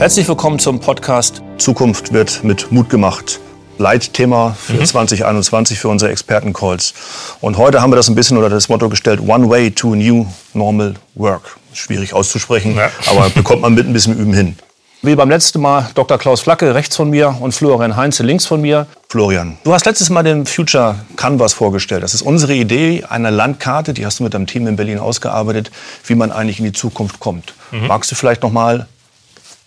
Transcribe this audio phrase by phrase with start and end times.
[0.00, 3.38] Herzlich willkommen zum Podcast Zukunft wird mit Mut gemacht.
[3.76, 4.86] Leitthema für mhm.
[4.86, 6.94] 2021 für unsere Expertencalls.
[7.42, 9.96] Und heute haben wir das ein bisschen unter das Motto gestellt, One Way to a
[9.96, 11.58] New Normal Work.
[11.74, 12.88] Schwierig auszusprechen, ja.
[13.10, 14.56] aber bekommt man mit ein bisschen Üben hin.
[15.02, 16.16] Wie beim letzten Mal Dr.
[16.16, 18.86] Klaus Flacke rechts von mir und Florian Heinze links von mir.
[19.10, 22.02] Florian, du hast letztes Mal den Future Canvas vorgestellt.
[22.02, 25.70] Das ist unsere Idee einer Landkarte, die hast du mit deinem Team in Berlin ausgearbeitet,
[26.06, 27.52] wie man eigentlich in die Zukunft kommt.
[27.70, 27.88] Mhm.
[27.88, 28.86] Magst du vielleicht noch mal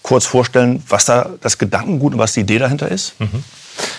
[0.03, 3.19] kurz vorstellen, was da das Gedankengut und was die Idee dahinter ist?
[3.19, 3.43] Mhm.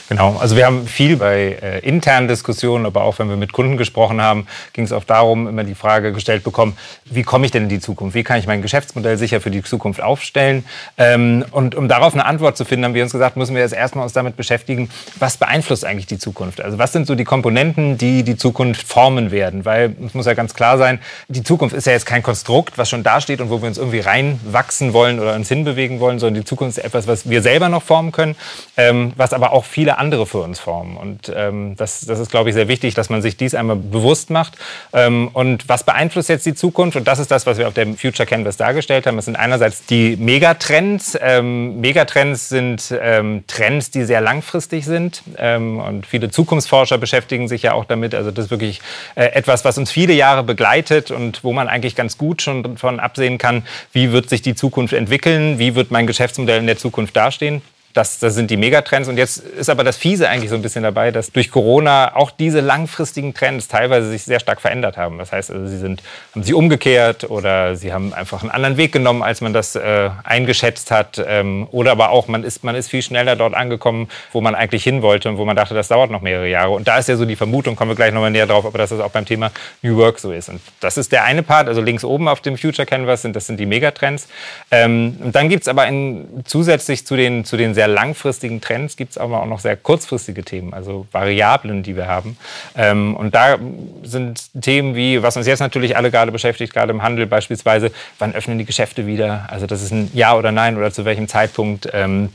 [0.09, 3.79] Genau, also wir haben viel bei äh, internen Diskussionen, aber auch wenn wir mit Kunden
[3.79, 6.77] gesprochen haben, ging es oft darum, immer die Frage gestellt bekommen,
[7.07, 8.15] wie komme ich denn in die Zukunft?
[8.15, 10.67] Wie kann ich mein Geschäftsmodell sicher für die Zukunft aufstellen?
[10.98, 13.73] Ähm, und um darauf eine Antwort zu finden, haben wir uns gesagt, müssen wir jetzt
[13.73, 16.61] erstmal uns damit beschäftigen, was beeinflusst eigentlich die Zukunft?
[16.61, 19.65] Also was sind so die Komponenten, die die Zukunft formen werden?
[19.65, 20.98] Weil es muss ja ganz klar sein,
[21.29, 24.00] die Zukunft ist ja jetzt kein Konstrukt, was schon dasteht und wo wir uns irgendwie
[24.00, 27.83] reinwachsen wollen oder uns hinbewegen wollen, sondern die Zukunft ist etwas, was wir selber noch
[27.83, 28.37] formen können,
[28.77, 30.97] ähm, was aber auch viele andere für uns formen.
[30.97, 34.31] Und ähm, das, das ist, glaube ich, sehr wichtig, dass man sich dies einmal bewusst
[34.31, 34.56] macht.
[34.92, 36.97] Ähm, und was beeinflusst jetzt die Zukunft?
[36.97, 39.17] Und das ist das, was wir auf dem Future Canvas dargestellt haben.
[39.17, 41.19] Das sind einerseits die Megatrends.
[41.20, 45.22] Ähm, Megatrends sind ähm, Trends, die sehr langfristig sind.
[45.39, 48.15] Ähm, und viele Zukunftsforscher beschäftigen sich ja auch damit.
[48.15, 48.81] Also das ist wirklich
[49.15, 53.00] äh, etwas, was uns viele Jahre begleitet und wo man eigentlich ganz gut schon davon
[53.00, 57.17] absehen kann, wie wird sich die Zukunft entwickeln, wie wird mein Geschäftsmodell in der Zukunft
[57.17, 57.62] dastehen.
[57.95, 59.09] Das, das sind die Megatrends.
[59.09, 62.33] Und jetzt ist aber das Fiese eigentlich so ein bisschen dabei, dass durch Corona auch
[62.33, 65.17] diese langfristigen Trends teilweise sich sehr stark verändert haben.
[65.19, 66.03] Das heißt, also sie sind,
[66.34, 70.11] haben sie umgekehrt oder sie haben einfach einen anderen Weg genommen, als man das äh,
[70.25, 71.25] eingeschätzt hat.
[71.25, 74.83] Ähm, oder aber auch, man ist, man ist viel schneller dort angekommen, wo man eigentlich
[74.83, 76.70] hin wollte und wo man dachte, das dauert noch mehrere Jahre.
[76.70, 78.91] Und da ist ja so die Vermutung, kommen wir gleich nochmal näher drauf, aber dass
[78.91, 80.48] das auch beim Thema New Work so ist.
[80.48, 83.47] Und das ist der eine Part, also links oben auf dem Future Canvas sind, das
[83.47, 84.27] sind die Megatrends.
[84.72, 88.62] Ähm, und dann gibt es aber in, zusätzlich zu den, zu den sehr sehr langfristigen
[88.62, 92.39] Trends gibt es aber auch noch sehr kurzfristige Themen, also Variablen, die wir haben.
[92.77, 93.59] Ähm, und da
[94.03, 98.34] sind Themen wie, was uns jetzt natürlich alle gerade beschäftigt, gerade im Handel beispielsweise, wann
[98.34, 99.47] öffnen die Geschäfte wieder?
[99.50, 101.89] Also das ist ein Ja oder Nein oder zu welchem Zeitpunkt.
[101.93, 102.31] Ähm,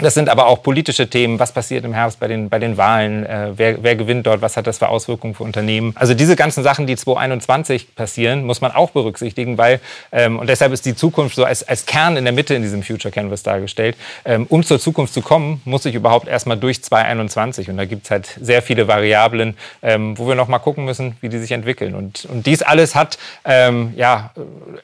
[0.00, 1.38] das sind aber auch politische Themen.
[1.38, 3.24] Was passiert im Herbst bei den, bei den Wahlen?
[3.24, 4.42] Äh, wer, wer, gewinnt dort?
[4.42, 5.92] Was hat das für Auswirkungen für Unternehmen?
[5.96, 9.80] Also diese ganzen Sachen, die 2021 passieren, muss man auch berücksichtigen, weil,
[10.12, 12.82] ähm, und deshalb ist die Zukunft so als, als Kern in der Mitte in diesem
[12.82, 13.96] Future Canvas dargestellt.
[14.24, 17.68] Ähm, um zur Zukunft zu kommen, muss ich überhaupt erstmal durch 2021.
[17.70, 21.16] Und da gibt es halt sehr viele Variablen, ähm, wo wir noch mal gucken müssen,
[21.20, 21.94] wie die sich entwickeln.
[21.94, 24.30] Und, und dies alles hat ähm, ja,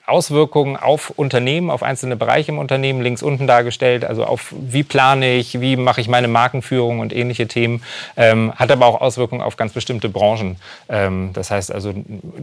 [0.06, 5.05] Auswirkungen auf Unternehmen, auf einzelne Bereiche im Unternehmen, links unten dargestellt, also auf wie planen
[5.06, 7.82] plane ich, wie mache ich meine Markenführung und ähnliche Themen,
[8.16, 10.56] ähm, hat aber auch Auswirkungen auf ganz bestimmte Branchen.
[10.88, 11.94] Ähm, das heißt also,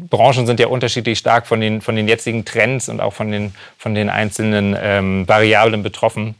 [0.10, 3.54] Branchen sind ja unterschiedlich stark von den, von den jetzigen Trends und auch von den,
[3.78, 6.36] von den einzelnen ähm, Variablen betroffen.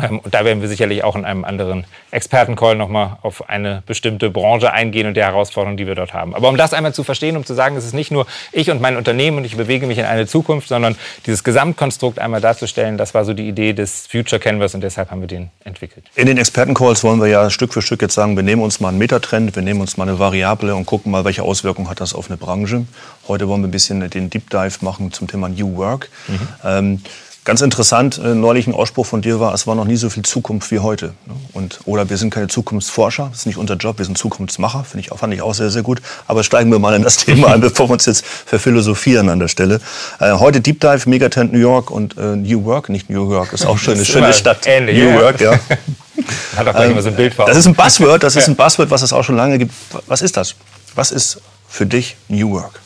[0.00, 4.30] Ähm, und da werden wir sicherlich auch in einem anderen Expertencall nochmal auf eine bestimmte
[4.30, 6.34] Branche eingehen und die Herausforderungen, die wir dort haben.
[6.34, 8.80] Aber um das einmal zu verstehen, um zu sagen, es ist nicht nur ich und
[8.80, 13.14] mein Unternehmen und ich bewege mich in eine Zukunft, sondern dieses Gesamtkonstrukt einmal darzustellen, das
[13.14, 16.06] war so die Idee des Future Canvas und deshalb haben wir den entwickelt.
[16.14, 18.88] In den Expertencalls wollen wir ja Stück für Stück jetzt sagen, wir nehmen uns mal
[18.88, 22.14] einen Metatrend, wir nehmen uns mal eine Variable und gucken mal, welche Auswirkungen hat das
[22.14, 22.86] auf eine Branche.
[23.28, 26.08] Heute wollen wir ein bisschen den Deep Dive machen zum Thema New Work.
[26.28, 26.48] Mhm.
[26.64, 27.02] Ähm,
[27.46, 30.24] Ganz interessant, äh, neulich ein Ausspruch von dir war, es war noch nie so viel
[30.24, 31.14] Zukunft wie heute.
[31.26, 31.34] Ne?
[31.52, 35.06] Und, oder wir sind keine Zukunftsforscher, das ist nicht unser Job, wir sind Zukunftsmacher, finde
[35.06, 36.02] ich, fand ich auch sehr, sehr gut.
[36.26, 39.46] Aber steigen wir mal in das Thema ein, bevor wir uns jetzt verphilosophieren an der
[39.46, 39.80] Stelle.
[40.18, 43.64] Äh, heute Deep Dive, Megatent New York und äh, New Work, nicht New York, ist
[43.64, 44.66] auch schön, eine schöne Stadt.
[44.66, 45.14] Ähnlich, New.
[45.14, 45.52] Work, ja.
[46.56, 47.46] Hat auch gleich immer so ein Bild vor.
[47.46, 49.72] Das ist ein Buzzword, das ist ein Buzzword, was es auch schon lange gibt.
[50.08, 50.56] Was ist das?
[50.96, 52.80] Was ist für dich New Work?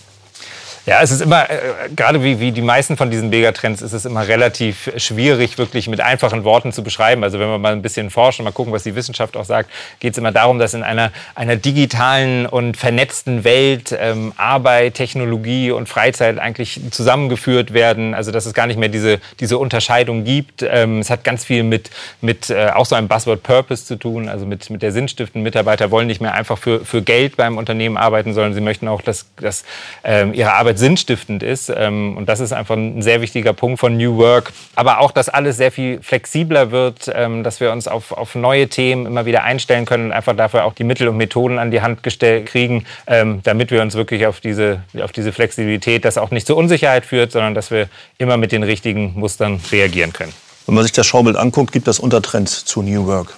[0.86, 1.58] Ja, es ist immer, äh,
[1.94, 6.00] gerade wie, wie die meisten von diesen Megatrends, ist es immer relativ schwierig, wirklich mit
[6.00, 7.22] einfachen Worten zu beschreiben.
[7.22, 9.70] Also wenn wir mal ein bisschen forschen, mal gucken, was die Wissenschaft auch sagt,
[10.00, 15.70] geht es immer darum, dass in einer, einer digitalen und vernetzten Welt ähm, Arbeit, Technologie
[15.70, 18.14] und Freizeit eigentlich zusammengeführt werden.
[18.14, 20.62] Also dass es gar nicht mehr diese, diese Unterscheidung gibt.
[20.62, 21.90] Ähm, es hat ganz viel mit,
[22.22, 25.42] mit äh, auch so einem Buzzword Purpose zu tun, also mit, mit der Sinnstiften.
[25.42, 29.02] Mitarbeiter wollen nicht mehr einfach für, für Geld beim Unternehmen arbeiten, sondern sie möchten auch,
[29.02, 29.64] dass, dass
[30.04, 31.72] ähm, ihre Arbeit Arbeit sinnstiftend ist.
[31.74, 34.52] Ähm, und das ist einfach ein sehr wichtiger Punkt von New Work.
[34.76, 38.68] Aber auch, dass alles sehr viel flexibler wird, ähm, dass wir uns auf, auf neue
[38.68, 41.82] Themen immer wieder einstellen können und einfach dafür auch die Mittel und Methoden an die
[41.82, 46.30] Hand gestellt kriegen, ähm, damit wir uns wirklich auf diese, auf diese Flexibilität, das auch
[46.30, 47.88] nicht zur Unsicherheit führt, sondern dass wir
[48.18, 50.32] immer mit den richtigen Mustern reagieren können.
[50.66, 53.34] Wenn man sich das Schaubild anguckt, gibt es Untertrends zu New Work.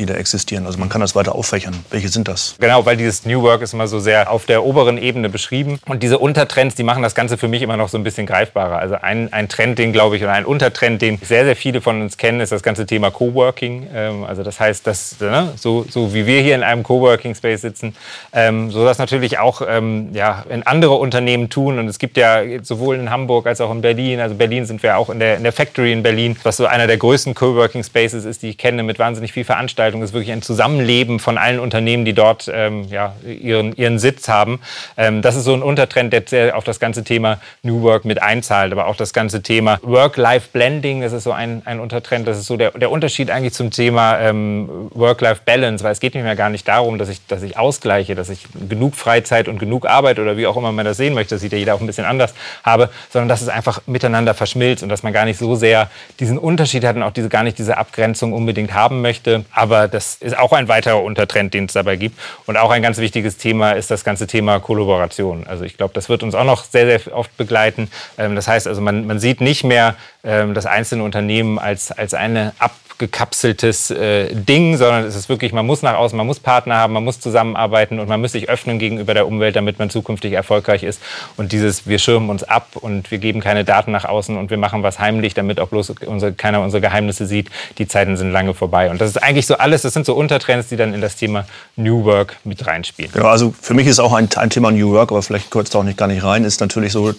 [0.00, 0.66] Die da existieren.
[0.66, 1.74] Also man kann das weiter auffächern.
[1.90, 2.56] Welche sind das?
[2.58, 5.78] Genau, weil dieses New Work ist immer so sehr auf der oberen Ebene beschrieben.
[5.86, 8.78] Und diese Untertrends, die machen das Ganze für mich immer noch so ein bisschen greifbarer.
[8.78, 12.00] Also ein, ein Trend, den glaube ich, oder ein Untertrend, den sehr, sehr viele von
[12.00, 13.88] uns kennen, ist das ganze Thema Coworking.
[13.94, 17.60] Ähm, also das heißt, dass ne, so, so wie wir hier in einem Coworking Space
[17.60, 17.94] sitzen,
[18.32, 21.78] ähm, so das natürlich auch ähm, ja, in andere Unternehmen tun.
[21.78, 24.96] Und es gibt ja sowohl in Hamburg als auch in Berlin, also Berlin sind wir
[24.96, 28.24] auch in der, in der Factory in Berlin, was so einer der größten Coworking Spaces
[28.24, 29.89] ist, die ich kenne, mit wahnsinnig viel Veranstaltungen.
[29.98, 34.28] Es ist wirklich ein Zusammenleben von allen Unternehmen, die dort ähm, ja, ihren, ihren Sitz
[34.28, 34.60] haben.
[34.96, 38.22] Ähm, das ist so ein Untertrend, der sehr auf das ganze Thema New Work mit
[38.22, 42.28] einzahlt, aber auch das ganze Thema Work-Life-Blending, das ist so ein, ein Untertrend.
[42.28, 46.36] Das ist so der, der Unterschied eigentlich zum Thema ähm, Work-Life-Balance, weil es geht mir
[46.36, 50.18] gar nicht darum, dass ich, dass ich ausgleiche, dass ich genug Freizeit und genug Arbeit
[50.18, 52.04] oder wie auch immer man das sehen möchte, das sieht ja jeder auch ein bisschen
[52.04, 55.90] anders, habe, sondern dass es einfach miteinander verschmilzt und dass man gar nicht so sehr
[56.18, 59.44] diesen Unterschied hat und auch diese, gar nicht diese Abgrenzung unbedingt haben möchte.
[59.52, 62.18] Aber das ist auch ein weiterer Untertrend, den es dabei gibt.
[62.46, 65.46] Und auch ein ganz wichtiges Thema ist das ganze Thema Kollaboration.
[65.46, 67.90] Also ich glaube, das wird uns auch noch sehr, sehr oft begleiten.
[68.18, 69.94] Ähm, das heißt also, man, man sieht nicht mehr
[70.24, 75.54] ähm, das einzelne Unternehmen als, als eine Ab abgekapseltes äh, Ding, sondern es ist wirklich,
[75.54, 78.50] man muss nach außen, man muss Partner haben, man muss zusammenarbeiten und man muss sich
[78.50, 81.00] öffnen gegenüber der Umwelt, damit man zukünftig erfolgreich ist.
[81.38, 84.58] Und dieses, wir schirmen uns ab und wir geben keine Daten nach außen und wir
[84.58, 87.48] machen was heimlich, damit auch bloß unsere, keiner unsere Geheimnisse sieht,
[87.78, 88.90] die Zeiten sind lange vorbei.
[88.90, 91.46] Und das ist eigentlich so alles, das sind so Untertrends, die dann in das Thema
[91.76, 93.12] New Work mit reinspielen.
[93.12, 95.78] Genau, also für mich ist auch ein, ein Thema New Work, aber vielleicht kurz da
[95.78, 97.14] auch nicht gar nicht rein, ist natürlich so, äh,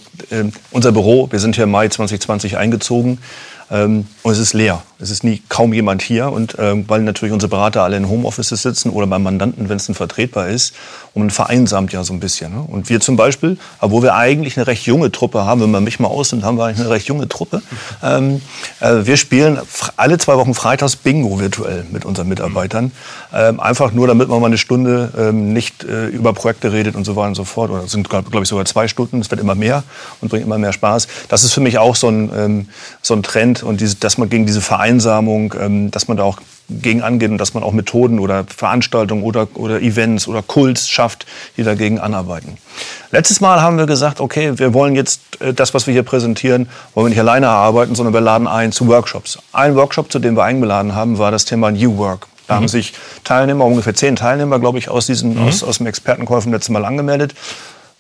[0.72, 3.20] unser Büro, wir sind hier im Mai 2020 eingezogen.
[3.72, 4.84] Ähm, und es ist leer.
[5.00, 6.32] Es ist nie kaum jemand hier.
[6.32, 9.86] Und ähm, weil natürlich unsere Berater alle in Homeoffices sitzen oder beim Mandanten, wenn es
[9.88, 10.74] denn vertretbar ist,
[11.14, 12.54] und man vereinsamt ja so ein bisschen.
[12.54, 12.62] Ne?
[12.62, 16.00] Und wir zum Beispiel, obwohl wir eigentlich eine recht junge Truppe haben, wenn man mich
[16.00, 17.62] mal ausnimmt, haben wir eigentlich eine recht junge Truppe.
[18.04, 18.42] Ähm,
[18.80, 19.60] äh, wir spielen
[19.98, 22.92] alle zwei Wochen freitags Bingo virtuell mit unseren Mitarbeitern.
[23.34, 27.06] Ähm, einfach nur, damit man mal eine Stunde ähm, nicht äh, über Projekte redet und
[27.06, 27.72] so weiter und so fort.
[27.72, 29.20] Oder sind, glaube glaub ich, sogar zwei Stunden.
[29.20, 29.84] Es wird immer mehr
[30.22, 31.08] und bringt immer mehr Spaß.
[31.28, 32.70] Das ist für mich auch so ein, ähm,
[33.02, 36.40] so ein Trend und diese, dass man gegen diese Vereinsamung, ähm, dass man da auch
[36.70, 41.26] gegen angeht und dass man auch Methoden oder Veranstaltungen oder, oder Events oder Kults schafft,
[41.58, 42.58] die dagegen anarbeiten.
[43.12, 46.70] Letztes Mal haben wir gesagt, okay, wir wollen jetzt äh, das, was wir hier präsentieren,
[46.94, 49.40] wollen wir nicht alleine erarbeiten, sondern wir laden ein zu Workshops.
[49.52, 52.28] Ein Workshop, zu dem wir eingeladen haben, war das Thema New Work.
[52.48, 52.58] Da mhm.
[52.58, 52.94] haben sich
[53.24, 55.48] Teilnehmer, ungefähr zehn Teilnehmer, glaube ich, aus, diesen, mhm.
[55.48, 57.34] aus, aus dem Expertencall vom letzten Mal angemeldet.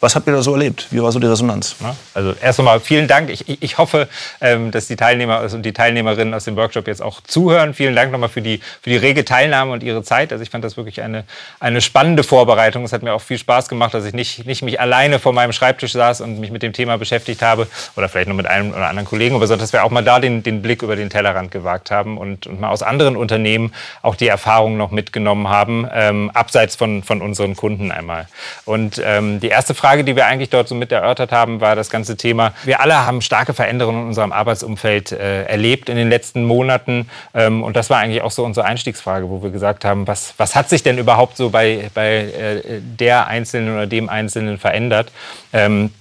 [0.01, 0.87] Was habt ihr da so erlebt?
[0.89, 1.75] Wie war so die Resonanz?
[2.15, 3.29] Also erst einmal vielen Dank.
[3.29, 4.09] Ich, ich hoffe,
[4.41, 7.75] ähm, dass die Teilnehmer und die Teilnehmerinnen aus dem Workshop jetzt auch zuhören.
[7.75, 10.31] Vielen Dank nochmal für die, für die rege Teilnahme und Ihre Zeit.
[10.31, 11.23] Also ich fand das wirklich eine,
[11.59, 12.83] eine spannende Vorbereitung.
[12.83, 15.53] Es hat mir auch viel Spaß gemacht, dass ich nicht, nicht mich alleine vor meinem
[15.53, 17.67] Schreibtisch saß und mich mit dem Thema beschäftigt habe.
[17.95, 20.19] Oder vielleicht nur mit einem oder anderen Kollegen, aber sondern dass wir auch mal da
[20.19, 23.71] den, den Blick über den Tellerrand gewagt haben und, und mal aus anderen Unternehmen
[24.01, 28.27] auch die Erfahrungen noch mitgenommen haben, ähm, abseits von, von unseren Kunden einmal.
[28.65, 31.75] Und ähm, die erste Frage, Frage, die wir eigentlich dort so mit erörtert haben, war
[31.75, 32.53] das ganze Thema.
[32.63, 37.09] Wir alle haben starke Veränderungen in unserem Arbeitsumfeld äh, erlebt in den letzten Monaten.
[37.33, 40.55] Ähm, und das war eigentlich auch so unsere Einstiegsfrage, wo wir gesagt haben, was, was
[40.55, 45.11] hat sich denn überhaupt so bei, bei äh, der Einzelnen oder dem Einzelnen verändert?
[45.51, 45.91] Ähm,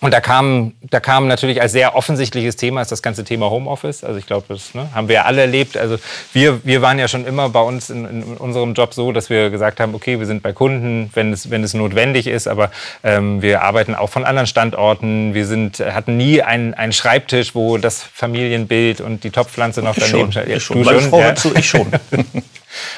[0.00, 4.02] und da kam, da kam natürlich als sehr offensichtliches Thema ist das ganze Thema Homeoffice.
[4.02, 5.76] Also ich glaube, das ne, haben wir ja alle erlebt.
[5.76, 5.98] Also
[6.32, 9.50] wir, wir waren ja schon immer bei uns in, in, unserem Job so, dass wir
[9.50, 12.70] gesagt haben, okay, wir sind bei Kunden, wenn es, wenn es notwendig ist, aber
[13.04, 15.34] ähm, wir arbeiten auch von anderen Standorten.
[15.34, 20.32] Wir sind, hatten nie einen, einen Schreibtisch, wo das Familienbild und die Topfpflanze noch daneben
[20.32, 20.48] steht.
[20.48, 20.82] Ich schon.
[20.82, 21.28] Meine Frau ja.
[21.28, 21.92] dazu, ich schon.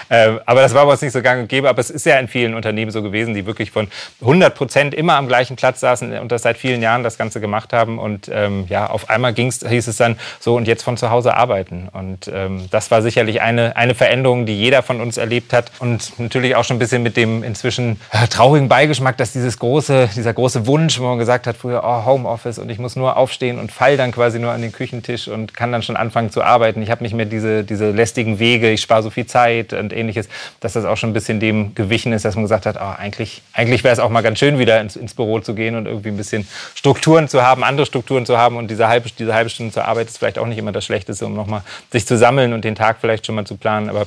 [0.09, 1.69] Äh, aber das war bei uns nicht so gang und gäbe.
[1.69, 3.89] Aber es ist ja in vielen Unternehmen so gewesen, die wirklich von
[4.21, 7.73] 100 Prozent immer am gleichen Platz saßen und das seit vielen Jahren das Ganze gemacht
[7.73, 7.99] haben.
[7.99, 11.35] Und ähm, ja, auf einmal ging's, hieß es dann so und jetzt von zu Hause
[11.35, 11.89] arbeiten.
[11.93, 15.73] Und ähm, das war sicherlich eine, eine Veränderung, die jeder von uns erlebt hat.
[15.79, 20.11] Und natürlich auch schon ein bisschen mit dem inzwischen äh, traurigen Beigeschmack, dass dieses große,
[20.15, 23.59] dieser große Wunsch, wo man gesagt hat früher, oh, Homeoffice und ich muss nur aufstehen
[23.59, 26.83] und fall dann quasi nur an den Küchentisch und kann dann schon anfangen zu arbeiten.
[26.83, 30.29] Ich habe nicht mehr diese, diese lästigen Wege, ich spare so viel Zeit und ähnliches,
[30.61, 33.43] dass das auch schon ein bisschen dem gewichen ist, dass man gesagt hat, oh, eigentlich,
[33.53, 36.09] eigentlich wäre es auch mal ganz schön, wieder ins, ins, Büro zu gehen und irgendwie
[36.09, 38.57] ein bisschen Strukturen zu haben, andere Strukturen zu haben.
[38.57, 41.27] Und diese halbe, diese halbe Stunde zur Arbeit ist vielleicht auch nicht immer das Schlechteste,
[41.27, 43.89] um nochmal sich zu sammeln und den Tag vielleicht schon mal zu planen.
[43.89, 44.07] Aber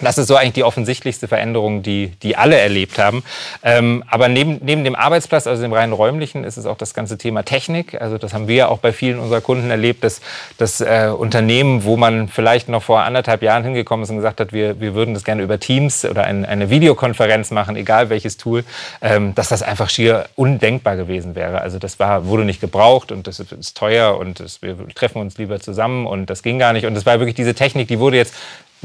[0.00, 3.22] das ist so eigentlich die offensichtlichste Veränderung, die, die alle erlebt haben.
[3.62, 7.16] Ähm, aber neben, neben dem Arbeitsplatz, also dem rein räumlichen, ist es auch das ganze
[7.16, 8.00] Thema Technik.
[8.00, 10.20] Also das haben wir auch bei vielen unserer Kunden erlebt, dass,
[10.58, 14.52] dass äh, Unternehmen, wo man vielleicht noch vor anderthalb Jahren hingekommen ist und gesagt hat,
[14.52, 18.64] wir, wir würden das gerne über Teams oder ein, eine Videokonferenz machen, egal welches Tool,
[19.00, 21.60] ähm, dass das einfach schier undenkbar gewesen wäre.
[21.60, 25.38] Also das war, wurde nicht gebraucht und das ist teuer und das, wir treffen uns
[25.38, 26.86] lieber zusammen und das ging gar nicht.
[26.86, 28.34] Und das war wirklich diese Technik, die wurde jetzt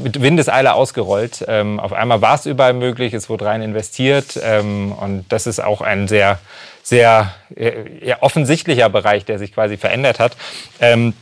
[0.02, 1.44] mit Windeseile ausgerollt.
[1.48, 5.60] Ähm, auf einmal war es überall möglich, es wurde rein investiert ähm, und das ist
[5.60, 6.38] auch ein sehr,
[6.82, 7.32] sehr
[8.02, 10.36] ja, offensichtlicher Bereich, der sich quasi verändert hat.
[10.80, 11.14] Ähm,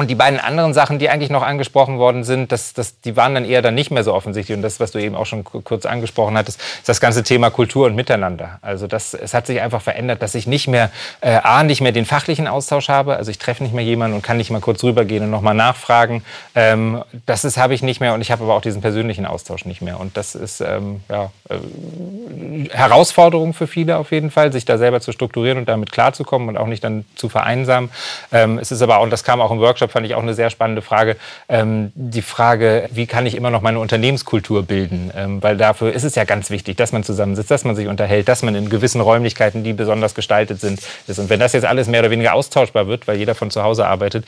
[0.00, 3.34] und die beiden anderen Sachen, die eigentlich noch angesprochen worden sind, das, das, die waren
[3.34, 4.56] dann eher dann nicht mehr so offensichtlich.
[4.56, 7.86] Und das, was du eben auch schon kurz angesprochen hattest, ist das ganze Thema Kultur
[7.86, 8.58] und Miteinander.
[8.62, 10.90] Also das, es hat sich einfach verändert, dass ich nicht mehr,
[11.20, 13.16] äh, A, nicht mehr den fachlichen Austausch habe.
[13.16, 16.24] Also ich treffe nicht mehr jemanden und kann nicht mal kurz rübergehen und nochmal nachfragen.
[16.54, 18.14] Ähm, das habe ich nicht mehr.
[18.14, 20.00] Und ich habe aber auch diesen persönlichen Austausch nicht mehr.
[20.00, 25.00] Und das ist ähm, ja, äh, Herausforderung für viele auf jeden Fall, sich da selber
[25.00, 27.90] zu strukturieren und damit klarzukommen und auch nicht dann zu vereinsamen.
[28.32, 30.22] Ähm, es ist aber auch, und das kam auch im Workshop, Workshop fand ich auch
[30.22, 31.16] eine sehr spannende Frage.
[31.48, 35.10] Ähm, die Frage, wie kann ich immer noch meine Unternehmenskultur bilden?
[35.16, 38.28] Ähm, weil dafür ist es ja ganz wichtig, dass man zusammensitzt, dass man sich unterhält,
[38.28, 41.18] dass man in gewissen Räumlichkeiten, die besonders gestaltet sind, ist.
[41.18, 43.86] Und wenn das jetzt alles mehr oder weniger austauschbar wird, weil jeder von zu Hause
[43.86, 44.24] arbeitet,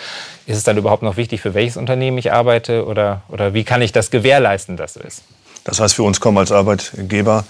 [0.46, 3.82] ist es dann überhaupt noch wichtig, für welches Unternehmen ich arbeite oder, oder wie kann
[3.82, 5.22] ich das gewährleisten, dass so ist?
[5.64, 7.44] Das heißt, für uns kommen als Arbeitgeber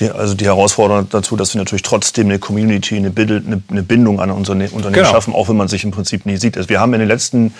[0.00, 4.52] die, also die Herausforderung dazu, dass wir natürlich trotzdem eine Community, eine, Bindung an unser
[4.52, 5.08] Unternehmen genau.
[5.08, 6.56] schaffen, auch wenn man sich im Prinzip nie sieht.
[6.56, 7.54] Also wir haben in den letzten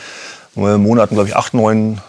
[0.57, 2.01] äh, Monaten, glaube ich, acht, neun,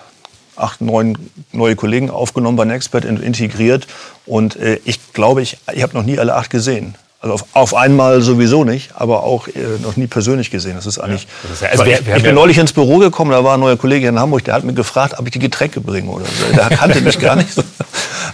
[0.55, 1.17] acht, neun
[1.51, 3.88] neue Kollegen aufgenommen bei Nexpert, integriert.
[4.25, 6.95] Und äh, ich glaube, ich, ich habe noch nie alle acht gesehen.
[7.21, 10.75] Also auf, auf einmal sowieso nicht, aber auch äh, noch nie persönlich gesehen.
[10.75, 11.23] Das ist eigentlich.
[11.23, 13.55] Ja, das ist ja, also wir, wir ich bin neulich ins Büro gekommen, da war
[13.55, 16.25] ein neuer Kollege in Hamburg, der hat mich gefragt, ob ich die Getränke bringe oder
[16.25, 16.55] so.
[16.55, 17.49] Der kannte mich gar nicht.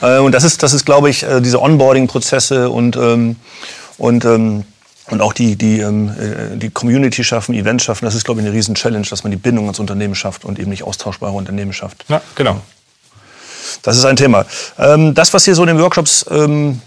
[0.02, 3.38] Äh, und das ist, das ist, glaube ich, äh, diese Onboarding-Prozesse und ähm,
[3.98, 4.66] und ähm,
[5.10, 8.48] und auch die, die, ähm, äh, die Community schaffen, Events schaffen, das ist, glaube ich,
[8.48, 11.74] eine riesen Challenge, dass man die Bindung ans Unternehmen schafft und eben nicht austauschbare Unternehmen
[11.74, 12.06] schafft.
[12.10, 12.60] Ja, genau.
[13.84, 14.46] Das ist ein Thema.
[14.78, 16.82] Ähm, das, was hier so in den Workshops ähm,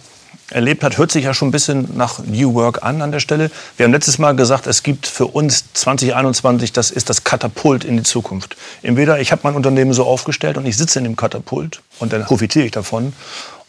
[0.50, 3.50] erlebt hat, hört sich ja schon ein bisschen nach New Work an an der Stelle.
[3.76, 7.97] Wir haben letztes Mal gesagt, es gibt für uns 2021, das ist das Katapult in
[7.97, 8.57] die Zukunft.
[8.83, 12.25] Entweder ich habe mein Unternehmen so aufgestellt und ich sitze in dem Katapult und dann
[12.25, 13.12] profitiere ich davon,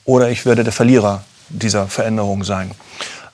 [0.06, 2.72] oder ich werde der Verlierer dieser Veränderung sein.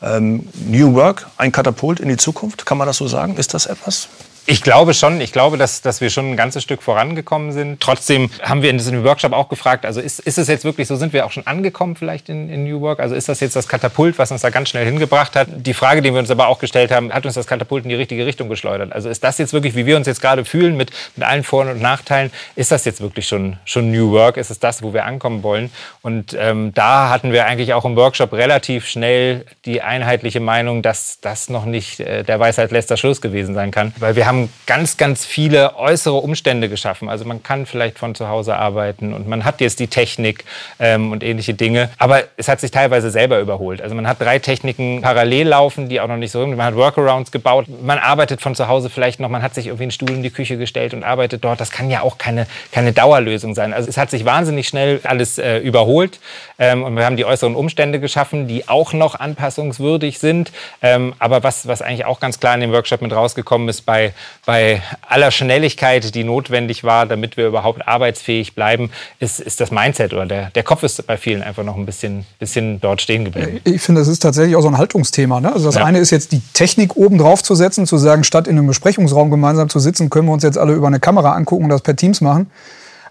[0.01, 3.37] Ähm, New Work, ein Katapult in die Zukunft, kann man das so sagen?
[3.37, 4.07] Ist das etwas?
[4.47, 5.21] Ich glaube schon.
[5.21, 7.79] Ich glaube, dass, dass wir schon ein ganzes Stück vorangekommen sind.
[7.81, 10.95] Trotzdem haben wir in diesem Workshop auch gefragt, also ist, ist es jetzt wirklich so,
[10.95, 12.99] sind wir auch schon angekommen vielleicht in, in New Work?
[12.99, 15.47] Also ist das jetzt das Katapult, was uns da ganz schnell hingebracht hat?
[15.51, 17.95] Die Frage, die wir uns aber auch gestellt haben, hat uns das Katapult in die
[17.95, 18.93] richtige Richtung geschleudert?
[18.93, 21.65] Also ist das jetzt wirklich, wie wir uns jetzt gerade fühlen, mit, mit allen Vor-
[21.65, 24.37] und Nachteilen, ist das jetzt wirklich schon, schon New Work?
[24.37, 25.71] Ist es das, wo wir ankommen wollen?
[26.03, 31.19] Und ähm, da hatten wir eigentlich auch im Workshop relativ schnell die einheitliche Meinung, dass
[31.19, 33.91] das noch nicht äh, der Weisheit letzter Schluss gewesen sein kann.
[33.97, 37.09] Weil wir haben haben ganz, ganz viele äußere Umstände geschaffen.
[37.09, 40.43] Also man kann vielleicht von zu Hause arbeiten und man hat jetzt die Technik
[40.79, 41.89] ähm, und ähnliche Dinge.
[41.97, 43.81] Aber es hat sich teilweise selber überholt.
[43.81, 46.55] Also man hat drei Techniken parallel laufen, die auch noch nicht so sind.
[46.55, 47.65] Man hat Workarounds gebaut.
[47.81, 49.29] Man arbeitet von zu Hause vielleicht noch.
[49.29, 51.61] Man hat sich irgendwie einen Stuhl in die Küche gestellt und arbeitet dort.
[51.61, 53.73] Das kann ja auch keine, keine Dauerlösung sein.
[53.73, 56.19] Also es hat sich wahnsinnig schnell alles äh, überholt.
[56.59, 60.51] Ähm, und wir haben die äußeren Umstände geschaffen, die auch noch anpassungswürdig sind.
[60.81, 64.13] Ähm, aber was, was eigentlich auch ganz klar in dem Workshop mit rausgekommen ist, bei,
[64.45, 70.13] bei aller Schnelligkeit, die notwendig war, damit wir überhaupt arbeitsfähig bleiben, ist, ist das Mindset
[70.13, 73.59] oder der, der Kopf ist bei vielen einfach noch ein bisschen, bisschen dort stehen geblieben.
[73.63, 75.41] Ich finde, das ist tatsächlich auch so ein Haltungsthema.
[75.41, 75.51] Ne?
[75.51, 75.85] Also das ja.
[75.85, 79.31] eine ist jetzt die Technik oben drauf zu setzen, zu sagen, statt in einem Besprechungsraum
[79.31, 81.95] gemeinsam zu sitzen, können wir uns jetzt alle über eine Kamera angucken und das per
[81.95, 82.49] Teams machen.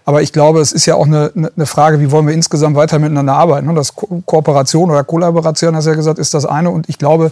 [0.05, 2.99] Aber ich glaube, es ist ja auch eine, eine Frage, wie wollen wir insgesamt weiter
[2.99, 3.67] miteinander arbeiten.
[3.67, 3.73] Ne?
[3.73, 6.69] Das Ko Kooperation oder Kollaboration, hast du ja gesagt, ist das eine.
[6.69, 7.31] Und ich glaube,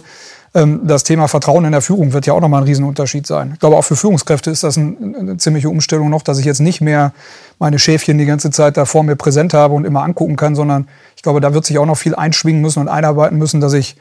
[0.54, 3.50] das Thema Vertrauen in der Führung wird ja auch nochmal ein Riesenunterschied sein.
[3.54, 6.60] Ich glaube, auch für Führungskräfte ist das ein, eine ziemliche Umstellung noch, dass ich jetzt
[6.60, 7.12] nicht mehr
[7.58, 10.86] meine Schäfchen die ganze Zeit da vor mir präsent habe und immer angucken kann, sondern
[11.16, 13.96] ich glaube, da wird sich auch noch viel einschwingen müssen und einarbeiten müssen, dass ich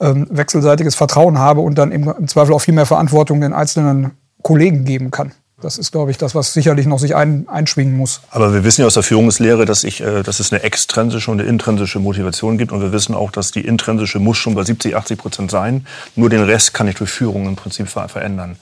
[0.00, 4.10] ähm, wechselseitiges Vertrauen habe und dann im Zweifel auch viel mehr Verantwortung den einzelnen
[4.42, 5.30] Kollegen geben kann.
[5.62, 8.20] Das ist, glaube ich, das, was sicherlich noch sich ein, einschwingen muss.
[8.30, 11.40] Aber wir wissen ja aus der Führungslehre, dass, ich, äh, dass es eine extrinsische und
[11.40, 12.72] eine intrinsische Motivation gibt.
[12.72, 15.86] Und wir wissen auch, dass die intrinsische muss schon bei 70, 80 Prozent sein.
[16.16, 18.56] Nur den Rest kann ich durch Führung im Prinzip ver verändern.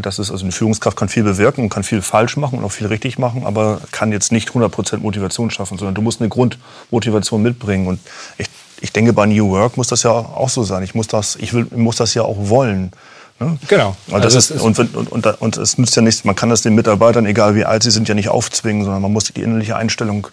[0.00, 2.72] Das ist also eine Führungskraft kann viel bewirken und kann viel falsch machen und auch
[2.72, 6.30] viel richtig machen, aber kann jetzt nicht 100 Prozent Motivation schaffen, sondern du musst eine
[6.30, 7.86] Grundmotivation mitbringen.
[7.86, 8.00] Und
[8.38, 8.48] ich,
[8.80, 10.82] ich denke, bei New Work muss das ja auch so sein.
[10.82, 12.92] Ich muss das, ich will, muss das ja auch wollen.
[13.40, 13.58] Ne?
[13.68, 13.96] Genau.
[14.08, 16.62] Und, das also ist, und, und, und, und, es nützt ja nichts, man kann das
[16.62, 19.76] den Mitarbeitern, egal wie alt sie sind, ja nicht aufzwingen, sondern man muss die innerliche
[19.76, 20.28] Einstellung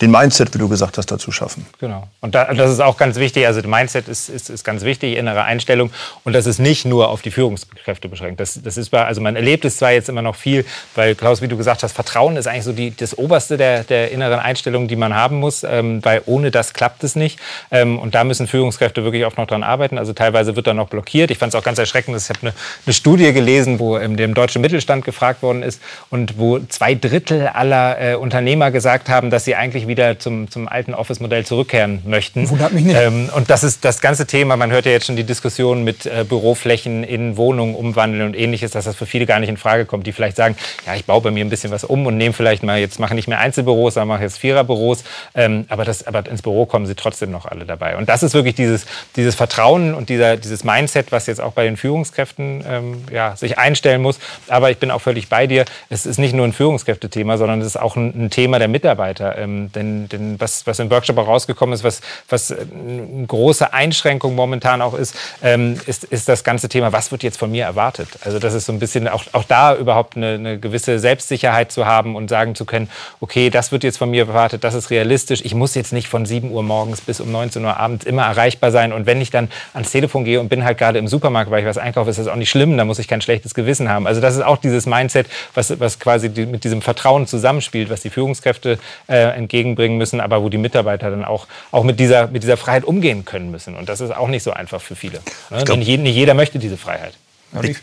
[0.00, 1.66] den Mindset, wie du gesagt hast, dazu schaffen.
[1.80, 2.06] Genau.
[2.20, 3.46] Und da, das ist auch ganz wichtig.
[3.46, 5.90] Also Mindset ist, ist, ist ganz wichtig, innere Einstellung.
[6.24, 8.38] Und das ist nicht nur auf die Führungskräfte beschränkt.
[8.38, 10.64] Das, das ist also man erlebt es zwar jetzt immer noch viel,
[10.94, 14.12] weil Klaus, wie du gesagt hast, Vertrauen ist eigentlich so die, das Oberste der, der
[14.12, 17.40] inneren Einstellung, die man haben muss, ähm, weil ohne das klappt es nicht.
[17.70, 19.98] Ähm, und da müssen Führungskräfte wirklich oft noch dran arbeiten.
[19.98, 21.30] Also teilweise wird da noch blockiert.
[21.32, 22.16] Ich fand es auch ganz erschreckend.
[22.16, 22.52] Ich habe eine,
[22.86, 27.48] eine Studie gelesen, wo ähm, dem deutschen Mittelstand gefragt worden ist und wo zwei Drittel
[27.48, 32.48] aller äh, Unternehmer gesagt haben, dass sie eigentlich wieder zum, zum alten Office-Modell zurückkehren möchten.
[32.48, 32.96] Wundert mich nicht.
[32.96, 34.56] Ähm, und das ist das ganze Thema.
[34.56, 38.70] Man hört ja jetzt schon die Diskussion mit äh, Büroflächen in Wohnungen umwandeln und ähnliches,
[38.70, 41.20] dass das für viele gar nicht in Frage kommt, die vielleicht sagen, ja, ich baue
[41.20, 43.94] bei mir ein bisschen was um und nehme vielleicht mal, jetzt mache nicht mehr Einzelbüros,
[43.94, 45.04] sondern mache jetzt Viererbüros.
[45.34, 47.96] Ähm, aber, das, aber ins Büro kommen sie trotzdem noch alle dabei.
[47.96, 51.64] Und das ist wirklich dieses, dieses Vertrauen und dieser, dieses Mindset, was jetzt auch bei
[51.64, 54.18] den Führungskräften ähm, ja, sich einstellen muss.
[54.48, 55.64] Aber ich bin auch völlig bei dir.
[55.88, 59.38] Es ist nicht nur ein Führungskräftethema, sondern es ist auch ein, ein Thema der Mitarbeiter.
[59.38, 64.34] Ähm, denn, denn was, was im Workshop auch rausgekommen ist, was, was eine große Einschränkung
[64.34, 68.08] momentan auch ist, ähm, ist, ist das ganze Thema, was wird jetzt von mir erwartet?
[68.24, 71.86] Also das ist so ein bisschen auch, auch da überhaupt eine, eine gewisse Selbstsicherheit zu
[71.86, 75.40] haben und sagen zu können, okay, das wird jetzt von mir erwartet, das ist realistisch.
[75.44, 78.70] Ich muss jetzt nicht von 7 Uhr morgens bis um 19 Uhr abends immer erreichbar
[78.70, 78.92] sein.
[78.92, 81.66] Und wenn ich dann ans Telefon gehe und bin halt gerade im Supermarkt, weil ich
[81.66, 84.06] was einkaufe, ist das auch nicht schlimm, da muss ich kein schlechtes Gewissen haben.
[84.06, 88.00] Also das ist auch dieses Mindset, was, was quasi die, mit diesem Vertrauen zusammenspielt, was
[88.00, 89.36] die Führungskräfte äh,
[89.68, 93.24] entgegenbringen müssen, aber wo die Mitarbeiter dann auch, auch mit, dieser, mit dieser Freiheit umgehen
[93.24, 93.74] können müssen.
[93.74, 95.20] Und das ist auch nicht so einfach für viele.
[95.50, 95.64] Ne?
[95.64, 97.14] Glaub, nicht, nicht, jeder möchte diese Freiheit.
[97.62, 97.78] Ich,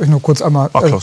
[0.00, 0.70] ich nur kurz einmal.
[0.72, 0.98] Ach, äh,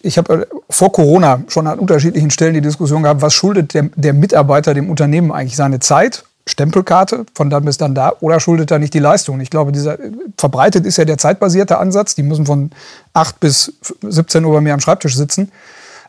[0.00, 3.84] ich habe äh, vor Corona schon an unterschiedlichen Stellen die Diskussion gehabt, was schuldet der,
[3.94, 8.70] der Mitarbeiter dem Unternehmen eigentlich seine Zeit Stempelkarte von dann bis dann da oder schuldet
[8.70, 9.40] er nicht die Leistung?
[9.40, 9.96] Ich glaube, dieser
[10.36, 12.14] verbreitet ist ja der zeitbasierte Ansatz.
[12.14, 12.70] Die müssen von
[13.14, 13.72] 8 bis
[14.02, 15.50] 17 Uhr bei mir am Schreibtisch sitzen.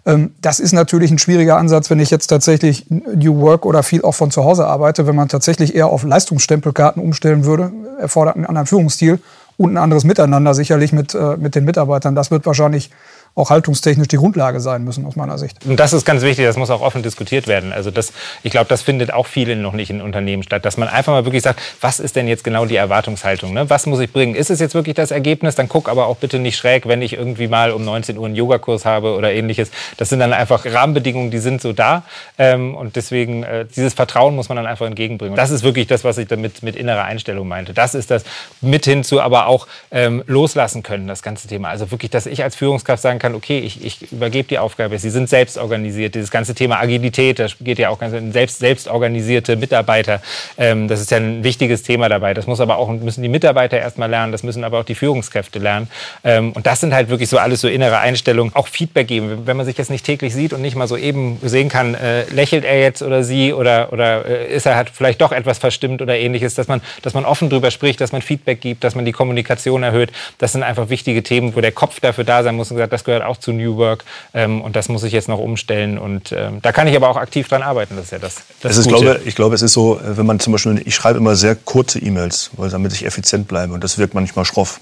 [0.06, 4.04] Ähm, das ist natürlich ein schwieriger Ansatz, wenn ich jetzt tatsächlich New Work oder viel
[4.04, 5.08] auch von zu Hause arbeite.
[5.08, 9.20] Wenn man tatsächlich eher auf Leistungsstempelkarten umstellen würde, erfordert einen anderen Führungsstil
[9.58, 12.16] und ein anderes Miteinander sicherlich mit, äh, mit den Mitarbeitern.
[12.16, 12.92] Das wird wahrscheinlich
[13.36, 15.58] auch haltungstechnisch die Grundlage sein müssen, aus meiner Sicht.
[15.66, 17.74] Und das ist ganz wichtig, das muss auch offen diskutiert werden.
[17.74, 18.14] Also das,
[18.44, 21.26] ich glaube, das findet auch vielen noch nicht in Unternehmen statt, dass man einfach mal
[21.26, 23.54] wirklich sagt, was ist denn jetzt genau die Erwartungshaltung?
[23.54, 23.70] Ne?
[23.70, 24.36] Was muss ich bringen?
[24.36, 25.56] Ist es jetzt wirklich das Ergebnis?
[25.56, 28.36] Dann guck aber auch bitte nicht schräg, wenn ich irgendwie mal um 19 Uhr einen
[28.36, 29.70] Yogakurs habe oder ähnliches.
[29.98, 32.04] Das sind dann einfach Rahmenbedingungen, die sind so da.
[32.38, 35.36] Ähm, und deswegen, äh, dieses Vertrauen muss man dann einfach entgegenbringen.
[35.36, 37.74] Das ist wirklich das, was ich damit mit innerer Einstellung meinte.
[37.74, 38.24] Das ist das
[38.62, 41.68] mit hinzu, aber auch ähm, loslassen können, das ganze Thema.
[41.68, 45.00] Also wirklich, dass ich als Führungskraft sagen kann, kann, okay, ich, ich übergebe die Aufgabe,
[45.00, 46.14] Sie sind selbst organisiert.
[46.14, 50.22] Dieses ganze Thema Agilität, das geht ja auch ganz selbst, selbst organisierte Mitarbeiter.
[50.60, 52.36] Ähm, das ist ja ein wichtiges Thema dabei.
[52.36, 55.58] Das muss aber auch, müssen die Mitarbeiter erstmal lernen, das müssen aber auch die Führungskräfte
[55.58, 55.88] lernen.
[56.24, 58.54] Ähm, und das sind halt wirklich so alles so innere Einstellungen.
[58.54, 59.48] Auch Feedback geben.
[59.48, 62.26] Wenn man sich jetzt nicht täglich sieht und nicht mal so eben sehen kann, äh,
[62.30, 66.04] lächelt er jetzt oder sie oder, oder äh, ist er hat vielleicht doch etwas verstimmt
[66.04, 69.04] oder ähnliches, dass man, dass man offen drüber spricht, dass man Feedback gibt, dass man
[69.04, 70.12] die Kommunikation erhöht.
[70.38, 73.04] Das sind einfach wichtige Themen, wo der Kopf dafür da sein muss und gesagt, das
[73.04, 74.04] gehört gehört auch zu New Work.
[74.34, 75.98] Ähm, und das muss ich jetzt noch umstellen.
[75.98, 77.96] Und ähm, da kann ich aber auch aktiv dran arbeiten.
[77.96, 80.54] Das ist ja das, das ist, glaube, Ich glaube, es ist so, wenn man zum
[80.54, 83.74] Beispiel, ich schreibe immer sehr kurze E-Mails, damit ich effizient bleibe.
[83.74, 84.80] Und das wirkt manchmal schroff.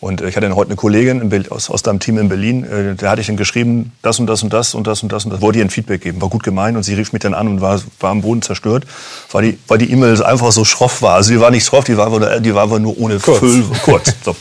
[0.00, 3.20] Und ich hatte heute eine Kollegin aus, aus deinem Team in Berlin, äh, der hatte
[3.20, 5.58] ich dann geschrieben, das und das und das und das und das und das, wollte
[5.58, 7.78] ihr ein Feedback geben, war gut gemeint und sie rief mich dann an und war,
[8.00, 8.86] war am Boden zerstört,
[9.30, 11.16] weil die, weil die E-Mail einfach so schroff war.
[11.16, 13.38] Also die war nicht schroff, die war die war nur ohne kurz.
[13.40, 14.14] Füll, kurz.
[14.24, 14.34] So.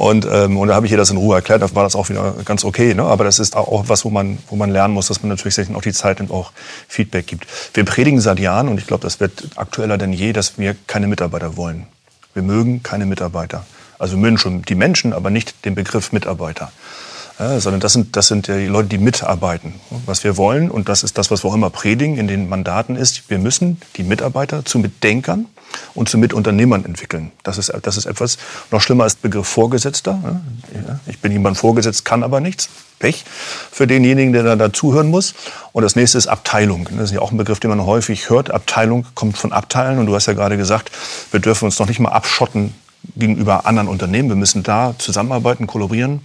[0.00, 2.08] Und, ähm, und da habe ich ihr das in Ruhe erklärt, da war das auch
[2.08, 2.94] wieder ganz okay.
[2.94, 3.02] Ne?
[3.02, 5.82] Aber das ist auch was, wo man, wo man lernen muss, dass man natürlich auch
[5.82, 6.52] die Zeit und auch
[6.88, 7.46] Feedback gibt.
[7.74, 11.06] Wir predigen seit Jahren, und ich glaube, das wird aktueller denn je, dass wir keine
[11.06, 11.86] Mitarbeiter wollen.
[12.32, 13.66] Wir mögen keine Mitarbeiter.
[13.98, 16.72] Also wir mögen schon die Menschen, aber nicht den Begriff Mitarbeiter.
[17.40, 19.72] Ja, sondern das sind, das sind die Leute, die mitarbeiten.
[20.04, 22.96] Was wir wollen, und das ist das, was wir auch immer predigen in den Mandaten,
[22.96, 25.46] ist, wir müssen die Mitarbeiter zu Mitdenkern
[25.94, 27.32] und zu Mitunternehmern entwickeln.
[27.42, 28.36] Das ist, das ist etwas,
[28.70, 30.42] noch schlimmer als Begriff Vorgesetzter.
[31.06, 32.68] Ich bin jemand vorgesetzt, kann aber nichts.
[32.98, 33.24] Pech
[33.72, 35.32] für denjenigen, der da dazuhören muss.
[35.72, 36.88] Und das nächste ist Abteilung.
[36.90, 38.50] Das ist ja auch ein Begriff, den man häufig hört.
[38.50, 39.98] Abteilung kommt von Abteilen.
[39.98, 40.90] Und du hast ja gerade gesagt,
[41.30, 42.74] wir dürfen uns noch nicht mal abschotten
[43.16, 44.28] gegenüber anderen Unternehmen.
[44.28, 46.20] Wir müssen da zusammenarbeiten, kollaborieren.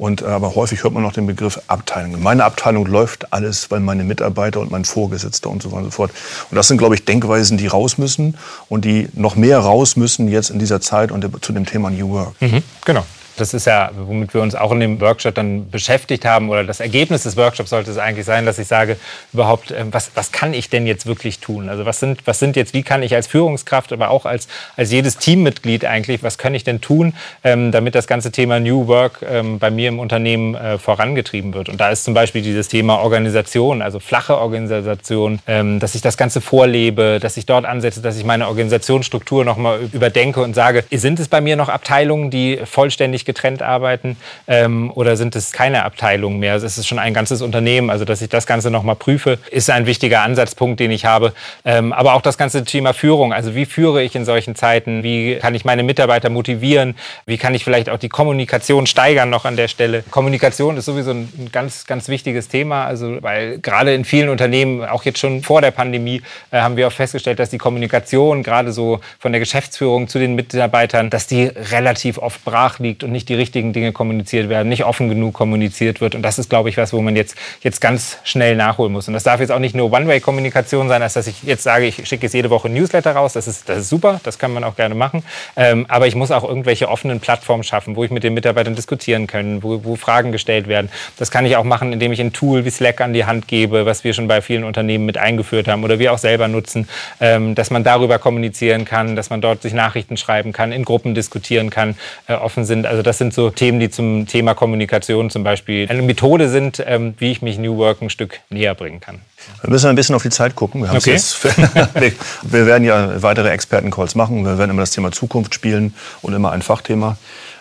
[0.00, 2.14] Und, äh, aber häufig hört man noch den Begriff Abteilung.
[2.14, 5.84] In meiner Abteilung läuft alles, weil meine Mitarbeiter und mein Vorgesetzter und so weiter und
[5.84, 6.10] so fort.
[6.50, 8.38] Und das sind, glaube ich, Denkweisen, die raus müssen
[8.70, 12.08] und die noch mehr raus müssen jetzt in dieser Zeit und zu dem Thema New
[12.08, 12.32] Work.
[12.40, 13.04] Mhm, genau.
[13.36, 16.80] Das ist ja, womit wir uns auch in dem Workshop dann beschäftigt haben oder das
[16.80, 18.96] Ergebnis des Workshops sollte es eigentlich sein, dass ich sage,
[19.32, 21.68] überhaupt, ähm, was, was kann ich denn jetzt wirklich tun?
[21.68, 24.90] Also was sind, was sind jetzt, wie kann ich als Führungskraft, aber auch als, als
[24.90, 27.14] jedes Teammitglied eigentlich, was kann ich denn tun,
[27.44, 31.68] ähm, damit das ganze Thema New Work ähm, bei mir im Unternehmen äh, vorangetrieben wird?
[31.68, 36.16] Und da ist zum Beispiel dieses Thema Organisation, also flache Organisation, ähm, dass ich das
[36.16, 41.18] Ganze vorlebe, dass ich dort ansetze, dass ich meine Organisationsstruktur nochmal überdenke und sage, sind
[41.20, 46.38] es bei mir noch Abteilungen, die vollständig getrennt arbeiten ähm, oder sind es keine Abteilungen
[46.38, 46.54] mehr?
[46.56, 49.86] Es ist schon ein ganzes Unternehmen, also dass ich das Ganze nochmal prüfe, ist ein
[49.86, 51.32] wichtiger Ansatzpunkt, den ich habe.
[51.64, 55.36] Ähm, aber auch das ganze Thema Führung, also wie führe ich in solchen Zeiten, wie
[55.36, 56.94] kann ich meine Mitarbeiter motivieren,
[57.26, 60.02] wie kann ich vielleicht auch die Kommunikation steigern noch an der Stelle.
[60.10, 65.04] Kommunikation ist sowieso ein ganz, ganz wichtiges Thema, also weil gerade in vielen Unternehmen, auch
[65.04, 69.00] jetzt schon vor der Pandemie, äh, haben wir auch festgestellt, dass die Kommunikation gerade so
[69.18, 73.34] von der Geschäftsführung zu den Mitarbeitern, dass die relativ oft brach liegt und nicht die
[73.34, 76.14] richtigen Dinge kommuniziert werden, nicht offen genug kommuniziert wird.
[76.14, 79.08] Und das ist, glaube ich, was, wo man jetzt, jetzt ganz schnell nachholen muss.
[79.08, 82.06] Und das darf jetzt auch nicht nur One-Way-Kommunikation sein, als dass ich jetzt sage, ich
[82.06, 83.32] schicke jetzt jede Woche ein Newsletter raus.
[83.32, 85.24] Das ist, das ist super, das kann man auch gerne machen.
[85.56, 89.26] Ähm, aber ich muss auch irgendwelche offenen Plattformen schaffen, wo ich mit den Mitarbeitern diskutieren
[89.26, 90.88] kann, wo, wo Fragen gestellt werden.
[91.18, 93.86] Das kann ich auch machen, indem ich ein Tool wie Slack an die Hand gebe,
[93.86, 96.88] was wir schon bei vielen Unternehmen mit eingeführt haben oder wir auch selber nutzen,
[97.20, 101.16] ähm, dass man darüber kommunizieren kann, dass man dort sich Nachrichten schreiben kann, in Gruppen
[101.16, 101.96] diskutieren kann,
[102.28, 102.86] äh, offen sind.
[102.86, 107.14] Also das sind so Themen, die zum Thema Kommunikation zum Beispiel eine Methode sind, ähm,
[107.18, 109.20] wie ich mich New Work ein Stück näher bringen kann.
[109.62, 110.82] Wir müssen ein bisschen auf die Zeit gucken.
[110.82, 111.18] Wir, okay.
[112.42, 114.44] wir werden ja weitere Expertencalls machen.
[114.44, 117.16] Wir werden immer das Thema Zukunft spielen und immer ein Fachthema.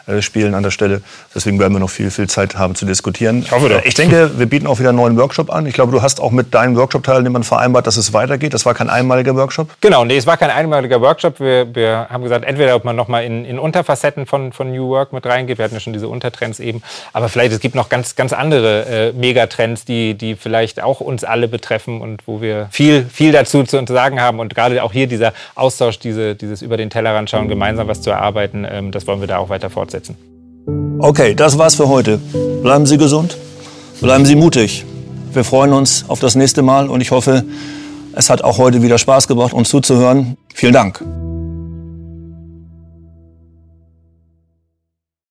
[0.10, 1.02] Äh, spielen an der Stelle.
[1.36, 3.44] Deswegen werden wir noch viel, viel Zeit haben zu diskutieren.
[3.44, 3.86] Ich hoffe doch.
[3.86, 5.66] Ich denke, wir bieten auch wieder einen neuen Workshop an.
[5.68, 8.54] Ich glaube, du hast auch mit deinen Workshop-Teilnehmern vereinbart, dass es weitergeht.
[8.54, 9.70] Das war kein einmaliger Workshop?
[9.82, 11.40] Genau, nee, es war kein einmaliger Workshop.
[11.40, 14.90] Wir, wir haben gesagt, entweder ob man noch mal in, in Unterfacetten von, von New
[14.90, 15.60] Work mit reingeht.
[15.60, 16.82] Wir hatten ja schon diese Untertrends eben.
[17.14, 21.24] Aber vielleicht es gibt noch ganz, ganz andere äh, Megatrends, die, die vielleicht auch uns
[21.24, 24.40] alle betreffen und wo wir viel, viel dazu zu sagen haben.
[24.40, 28.10] Und gerade auch hier dieser Austausch, diese, dieses über den Tellerrand schauen, gemeinsam was zu
[28.10, 30.16] erarbeiten, ähm, das wollen wir da auch weiter fortsetzen fortsetzen.
[31.00, 32.20] Okay, das war's für heute.
[32.62, 33.38] Bleiben Sie gesund,
[34.02, 34.86] bleiben Sie mutig.
[35.34, 37.44] Wir freuen uns auf das nächste Mal und ich hoffe,
[38.14, 40.38] es hat auch heute wieder Spaß gebracht, uns zuzuhören.
[40.54, 41.04] Vielen Dank.